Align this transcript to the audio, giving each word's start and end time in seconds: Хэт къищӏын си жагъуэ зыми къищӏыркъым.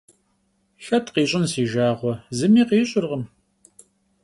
Хэт 0.85 1.05
къищӏын 1.13 1.45
си 1.51 1.63
жагъуэ 1.71 2.13
зыми 2.37 2.63
къищӏыркъым. 2.69 3.23